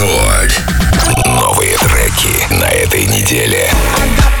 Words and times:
Рекорд. 0.00 0.62
Новые 1.26 1.76
треки 1.76 2.54
на 2.54 2.64
этой 2.64 3.04
неделе. 3.04 3.68
I 3.98 4.08
got 4.16 4.39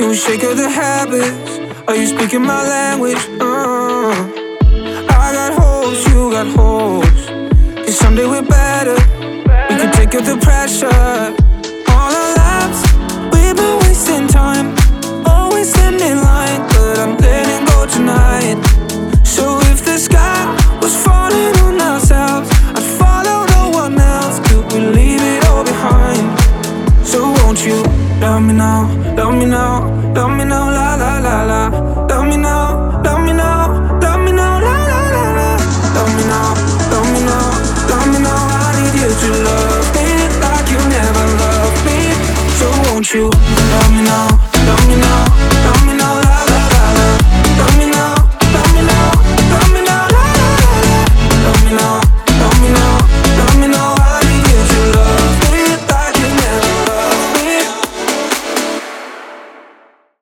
You 0.00 0.14
a 0.44 0.54
the 0.54 0.66
habits. 0.66 1.58
Are 1.86 1.94
you 1.94 2.06
speaking 2.06 2.40
my 2.40 2.62
language? 2.66 3.18
Uh, 3.38 4.08
I 5.10 5.32
got 5.34 5.52
you 6.08 6.30
got. 6.56 7.04
Cause 7.84 7.98
someday 7.98 8.24
we're 8.24 8.40
better. 8.40 8.94
We 8.94 9.76
can 9.76 9.92
take 9.92 10.14
up 10.14 10.24
the 10.24 10.38
pressure. 10.40 11.39
you 43.12 43.28
love 43.28 43.92
me, 43.92 44.49